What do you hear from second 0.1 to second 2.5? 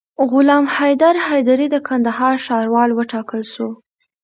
غلام حیدر حمیدي د کندهار